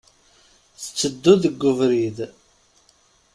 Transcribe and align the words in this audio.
Tetteddu 0.81 1.33
deg 1.43 1.61
ubrid. 1.69 2.17